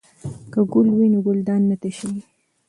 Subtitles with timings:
[0.51, 2.21] که ګل وي نو ګلدان نه تشیږي.